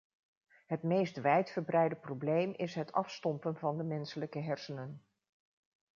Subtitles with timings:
[0.67, 5.03] Het meest wijdverbreide probleem is het afstompen van de menselijke hersenen.